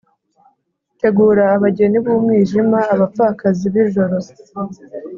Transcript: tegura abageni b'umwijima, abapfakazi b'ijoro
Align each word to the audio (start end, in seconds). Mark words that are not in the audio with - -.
tegura 0.99 1.43
abageni 1.55 1.97
b'umwijima, 2.05 2.79
abapfakazi 2.93 3.65
b'ijoro 3.73 4.17